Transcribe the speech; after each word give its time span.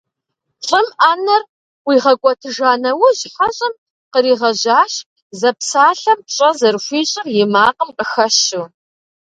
Лӏым 0.65 0.87
Ӏэнэр 0.97 1.41
ӀуигъэкӀуэтыжа 1.85 2.71
нэужь 2.81 3.23
хьэщӏэм 3.35 3.73
къригъэжьащ, 4.11 4.93
зэпсалъэм 5.39 6.19
пщӀэ 6.25 6.49
зэрыхуищӀыр 6.59 7.27
и 7.41 7.45
макъым 7.53 7.89
къыхэщу. 7.97 8.65